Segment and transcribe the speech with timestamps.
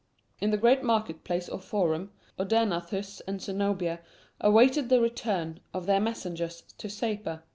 [0.39, 3.99] In the great market place or forum, Odaenathus and Zenobia
[4.39, 7.43] awaited the return of their messengers to Sapor.